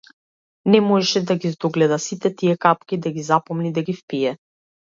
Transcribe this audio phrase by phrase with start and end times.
[0.75, 4.37] Не можеше да ги здогледа сите тие капки, да ги запомни, да ги впие.